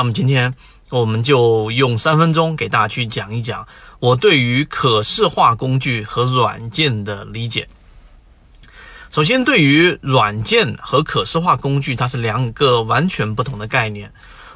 [0.00, 0.54] 那么今天
[0.88, 3.68] 我们就用三分钟给大家去讲一讲
[3.98, 7.68] 我对于可视化工具和软件的理解。
[9.10, 14.10] 首先，对于软件和可视化工具，它是两个完全不同的概念。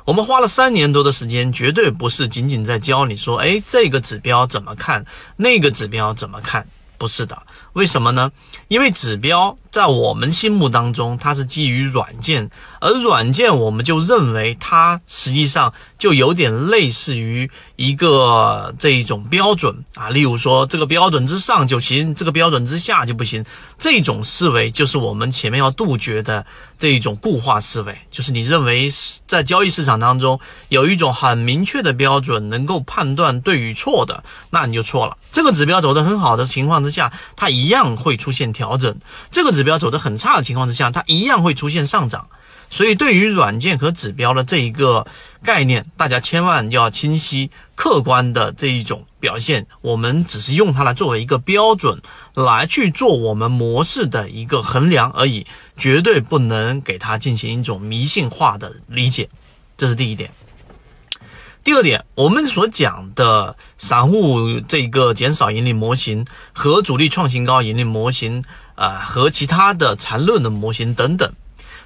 [0.07, 5.05] 我们花了三年多的时间，绝对不是仅仅在教你说，哎，这个指标怎么看，
[5.37, 6.67] 那个指标怎么看，
[6.97, 7.37] 不是的。
[7.75, 8.33] 为什么呢？
[8.69, 12.49] 因为指标在我们心目当中，它是基于软件，
[12.81, 20.11] 而软件我们就认为它实际上就有点类似于一个这一种标准啊。
[20.11, 23.45] 例如说，这个标准之上就行，这个标准之下就不行。
[23.77, 26.47] 这种思维就是我们前面要杜绝的
[26.79, 28.89] 这一种固化思维，就是你认为
[29.27, 35.17] 在交易市场当中有一种很明确的标准，能够判断对与错的，那你就错了。
[35.33, 38.93] 这个指标走得很好的情况之下，它一样会出现调整；
[39.33, 42.29] 这个指标走得很差的情况之下，它一样会出现上涨。
[42.71, 45.07] 所以，对于软件和指标的这一个
[45.45, 49.67] 概念，大家千万要清晰、客观的这一种表现。
[49.81, 52.01] 我们只是用它来作为一个标准，
[52.35, 59.29] 来去做我们模式的一个衡量而已，绝对不能给它进行一种迷信化的理解。
[59.77, 60.31] 这是第一点。
[61.65, 71.33] 第二点，我们所讲的散户这个减少盈利模型和主力创新高盈利模型，啊，和其他的缠论的模型等等，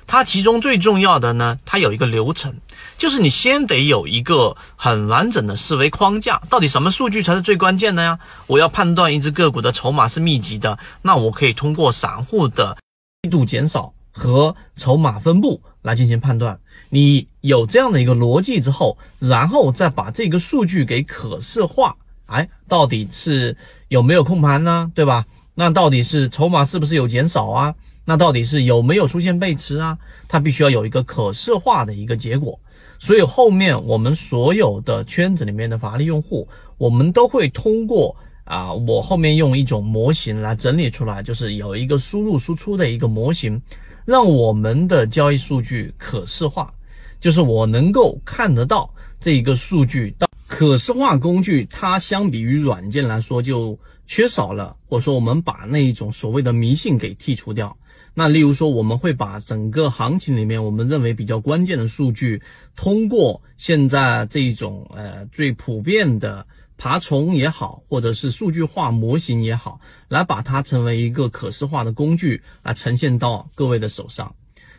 [0.04, 2.56] 它其中最重要的呢，它有一个流程，
[2.96, 6.42] 就是你先得有一个很完整的思维框架。
[6.50, 8.18] 到底什么数据才是最关键的呀？
[8.48, 12.76] 我要判断一只个股的筹码是密集的，那我可以通过散户的
[13.22, 16.58] 力度减少和筹码分布来进行判断。
[16.90, 23.56] 你有这样的一个逻辑之后，然后再把这个数据给可视化，哎，到底是
[23.88, 24.90] 有没有控盘呢？
[24.94, 25.26] 对吧？
[25.54, 27.74] 那到底是筹码是不是有减少啊？
[28.04, 29.98] 那到底是有没有出现背驰啊？
[30.28, 32.58] 它必须要有一个可视化的一个结果。
[32.98, 36.48] 所以后面我们所有的圈子里面的法律用户，
[36.78, 43.60] 我们都会通过啊，我后面用一种模型来整理出来，就是有一个输入输出的一个模型，
[44.08, 46.72] 让我们的交易数据可视化。
[47.20, 57.76] 就是我能够看得到这一个数据，到可视化工具，它相比于软件来说就缺少了，或者说我们把那一种所谓的迷信给剔除掉。
[58.14, 62.40] 那例如说，我们会把整个行情里面我们认为比较关键的数据，
[62.76, 66.46] 通过现在这一种呃最普遍的
[66.78, 74.34] 爬虫也好，或者是数据化模型也好，来把它成为一个可视化的工具来呈现到各位的手上。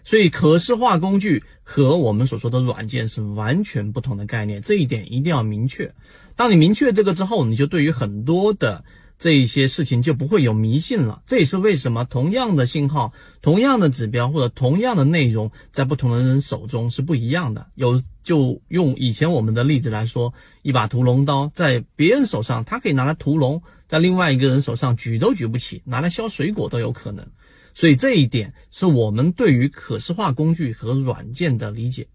[0.05, 5.93] 所以，可视化工具和我们所说的软件是完全不同的概念，这一点一定要明确。
[6.35, 8.85] 当你明确这个之后，你就对于很多的
[9.19, 11.21] 这一些事情就不会有迷信了。
[11.27, 17.67] 这也是为什么同样的信号、同样的指标或者同样的内容，在不同的人手中是不一样的。
[17.75, 20.31] 有就用以前我们的例子来说，
[20.62, 27.25] 一把屠龙刀在别人手上，它可以拿来屠龙；在另外一个人手上，举都举不起，拿来削水果都有可能。
[27.73, 32.06] 所以这一点是我们对于可视化工具和软件的理解，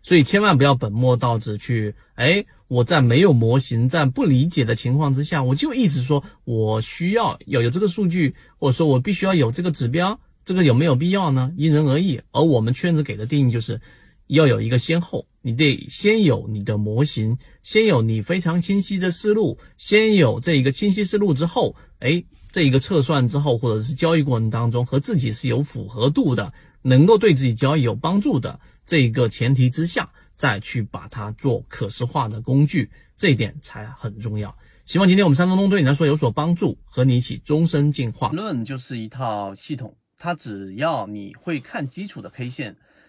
[0.00, 11.52] 所以千万不要本末倒置去，哎，我在没有模型、在不理解的情况之下，我就一直说我需要有有这个数据，或者说我必须要有这个指标，这个有没有必要呢？
[11.56, 12.20] 因人而异。
[12.30, 13.80] 而我们圈子给的定义就是。
[14.28, 26.52] 要有一个先后，你得先有你的模型，先有你非常清晰的思路，先有这一个清晰思路之后，哎，这一个测算之后，或者是交易过程当中和自己是有符合度的，
[26.82, 34.56] 能够对自己交易有帮助的这一个前提之下，再去把它做可视化的工具，这一点才很重要。
[34.86, 38.30] 希望今天我们三分钟对你来说有所帮助，和你一起终身进化。
[38.30, 42.76] 论就是一套系统，它只要你会看基础的 K 线。